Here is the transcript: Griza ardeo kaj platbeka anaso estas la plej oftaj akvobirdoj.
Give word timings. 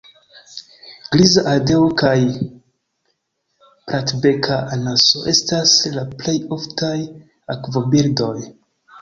Griza 1.11 1.41
ardeo 1.51 1.83
kaj 2.01 2.21
platbeka 3.91 4.57
anaso 4.77 5.23
estas 5.35 5.75
la 5.99 6.07
plej 6.23 6.35
oftaj 6.59 6.97
akvobirdoj. 7.57 8.37